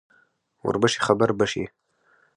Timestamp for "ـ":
0.33-0.63